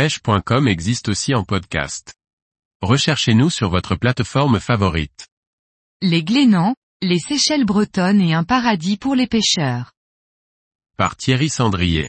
[0.00, 2.14] pêche.com existe aussi en podcast.
[2.80, 5.28] Recherchez-nous sur votre plateforme favorite.
[6.00, 9.92] Les Glénans, les Seychelles bretonnes et un paradis pour les pêcheurs.
[10.96, 12.08] Par Thierry Sandrier.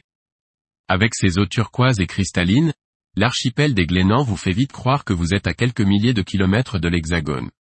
[0.88, 2.74] Avec ses eaux turquoises et cristallines,
[3.18, 6.80] l'archipel des Glénans vous fait vite croire que vous êtes à quelques milliers de kilomètres
[6.80, 7.52] de l'Hexagone.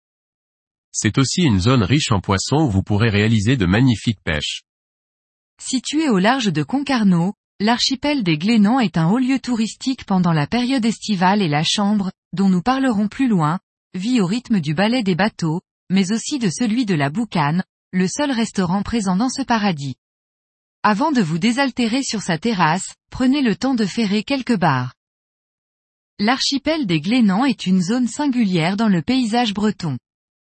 [0.94, 4.62] C'est aussi une zone riche en poissons où vous pourrez réaliser de magnifiques pêches.
[5.62, 10.48] Situé au large de Concarneau, l'archipel des Glénans est un haut lieu touristique pendant la
[10.48, 13.60] période estivale et la chambre, dont nous parlerons plus loin,
[13.94, 17.64] vit au rythme du ballet des bateaux, mais aussi de celui de la Boucane,
[17.94, 19.96] le seul restaurant présent dans ce paradis.
[20.82, 24.96] Avant de vous désaltérer sur sa terrasse, prenez le temps de ferrer quelques bars.
[26.18, 30.00] L'archipel des Glénans est une zone singulière dans le paysage breton.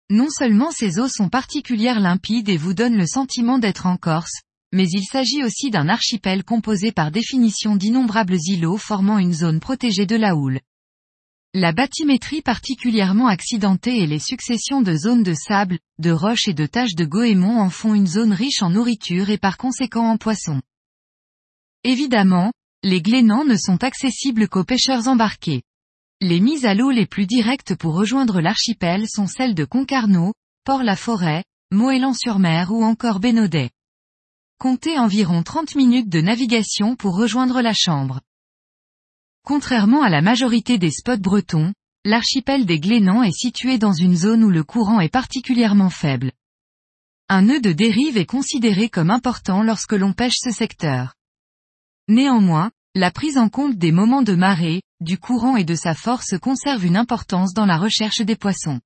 [0.10, 4.42] Non seulement ses eaux sont particulières limpides et vous donnent le sentiment d'être en Corse,
[4.76, 10.06] mais il s'agit aussi d'un archipel composé par définition d'innombrables îlots formant une zone protégée
[10.06, 10.60] de la houle.
[11.54, 16.66] La bathymétrie particulièrement accidentée et les successions de zones de sable, de roches et de
[16.66, 20.62] taches de goémon en font une zone riche en nourriture et par conséquent en poissons.
[21.86, 22.52] Évidemment,
[22.84, 25.64] les glénans ne sont accessibles qu'aux pêcheurs embarqués.
[26.20, 30.34] Les mises à l'eau les plus directes pour rejoindre l'archipel sont celles de Concarneau,
[30.66, 33.70] Port-la-Forêt, Moëlan-sur-Mer ou encore Bénodet.
[34.58, 38.22] Comptez environ 30 minutes de navigation pour rejoindre la chambre.
[39.44, 41.74] Contrairement à la majorité des spots bretons,
[42.06, 46.32] l'archipel des Glénans est situé dans une zone où le courant est particulièrement faible.
[47.28, 51.16] Un nœud de dérive est considéré comme important lorsque l'on pêche ce secteur.
[52.08, 56.38] Néanmoins, la prise en compte des moments de marée, du courant et de sa force
[56.40, 58.80] conserve une importance dans la recherche des poissons.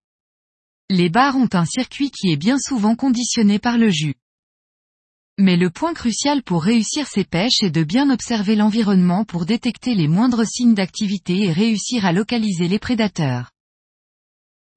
[0.90, 4.16] Les bars ont un circuit qui est bien souvent conditionné par le jus.
[5.42, 9.96] Mais le point crucial pour réussir ces pêches est de bien observer l'environnement pour détecter
[9.96, 13.50] les moindres signes d'activité et réussir à localiser les prédateurs.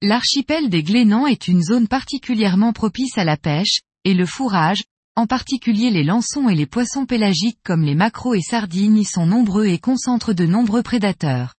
[0.01, 4.85] L'archipel des Glénans est une zone particulièrement propice à la pêche, et le fourrage,
[5.17, 9.25] en particulier les lançons et les poissons pélagiques comme les maquereaux et sardines y sont
[9.25, 11.55] nombreux et concentrent de nombreux prédateurs.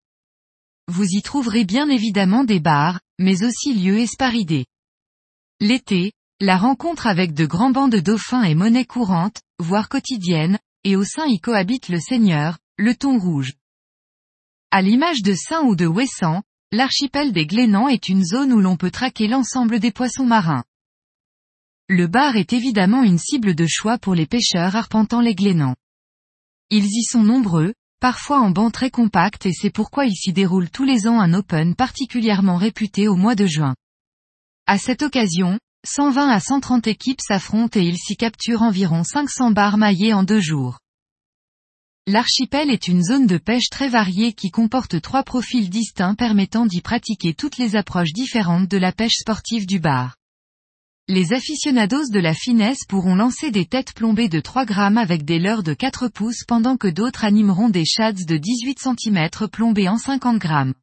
[0.87, 4.65] Vous y trouverez bien évidemment des bars, mais aussi lieux esparidés.
[5.59, 10.95] L'été, la rencontre avec de grands bancs de dauphins est monnaie courante, voire quotidienne, et
[10.95, 13.53] au sein y cohabite le seigneur, le thon rouge.
[14.71, 16.41] À l'image de Saint ou de Ouessant,
[16.71, 20.63] l'archipel des Glénans est une zone où l'on peut traquer l'ensemble des poissons marins.
[21.87, 25.75] Le bar est évidemment une cible de choix pour les pêcheurs arpentant les Glénans.
[26.69, 30.69] Ils y sont nombreux, parfois en bancs très compacts et c'est pourquoi il s'y déroule
[30.69, 33.75] tous les ans un open particulièrement réputé au mois de juin.
[34.65, 39.77] À cette occasion, 120 à 130 équipes s'affrontent et ils s'y capturent environ 500 bars
[39.77, 40.79] maillés en deux jours.
[42.07, 46.81] L'archipel est une zone de pêche très variée qui comporte trois profils distincts permettant d'y
[46.81, 50.15] pratiquer toutes les approches différentes de la pêche sportive du bar.
[51.09, 55.37] Les aficionados de la finesse pourront lancer des têtes plombées de 3 grammes avec des
[55.37, 59.97] leurres de 4 pouces pendant que d'autres animeront des shads de 18 cm plombés en
[59.97, 60.73] 50 grammes.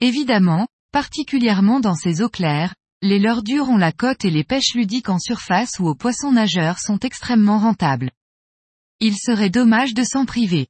[0.00, 4.74] Évidemment, particulièrement dans ces eaux claires, les leurres dures ont la cote et les pêches
[4.74, 8.10] ludiques en surface ou aux poissons nageurs sont extrêmement rentables.
[9.00, 10.68] Il serait dommage de s'en priver.